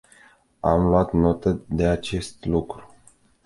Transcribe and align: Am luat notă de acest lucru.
Am 0.61 0.83
luat 0.85 1.11
notă 1.13 1.61
de 1.67 1.85
acest 1.87 2.45
lucru. 2.45 2.95